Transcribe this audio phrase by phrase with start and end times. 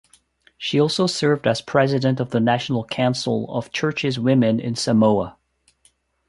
[0.57, 5.37] She also served as President of the National Council of Churches Women in Samoa.